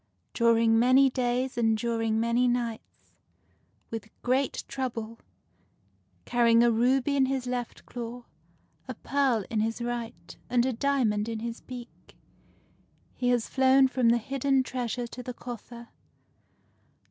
[0.33, 3.11] During many days and during many nights,
[3.91, 5.19] with great trouble,—
[6.25, 8.23] carrying a ruby in his left claw,
[8.87, 12.17] a pearl in his right, and a diamond in his beak,—
[13.19, 15.89] he has flown from the hid den treasure to the coffer.